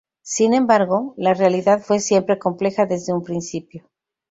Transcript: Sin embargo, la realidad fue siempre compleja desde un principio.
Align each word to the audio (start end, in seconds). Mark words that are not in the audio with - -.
Sin 0.23 0.55
embargo, 0.55 1.13
la 1.15 1.35
realidad 1.35 1.79
fue 1.83 1.99
siempre 1.99 2.39
compleja 2.39 2.87
desde 2.87 3.13
un 3.13 3.21
principio. 3.23 3.83